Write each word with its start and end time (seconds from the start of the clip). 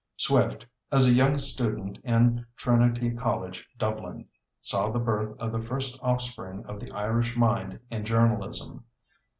Swift, 0.17 0.65
as 0.91 1.05
a 1.07 1.11
young 1.13 1.37
student 1.37 1.99
in 2.03 2.43
Trinity 2.57 3.11
College, 3.11 3.69
Dublin, 3.77 4.25
saw 4.63 4.89
the 4.89 4.97
birth 4.97 5.37
of 5.39 5.51
the 5.51 5.61
first 5.61 5.99
offspring 6.01 6.65
of 6.65 6.79
the 6.79 6.89
Irish 6.91 7.37
mind 7.37 7.79
in 7.91 8.03
journalism. 8.03 8.83